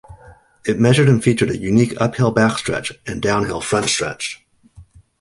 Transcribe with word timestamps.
It 0.65 0.79
measured 0.79 1.07
and 1.09 1.23
featured 1.23 1.51
a 1.51 1.57
unique 1.59 1.93
uphill 2.01 2.33
backstretch 2.33 2.97
and 3.05 3.21
downhill 3.21 3.61
frontstretch. 3.61 4.37